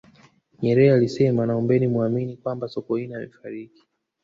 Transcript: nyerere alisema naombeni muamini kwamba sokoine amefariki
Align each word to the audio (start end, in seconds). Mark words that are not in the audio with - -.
nyerere 0.61 0.93
alisema 0.93 1.45
naombeni 1.45 1.87
muamini 1.87 2.37
kwamba 2.37 2.67
sokoine 2.67 3.15
amefariki 3.15 3.81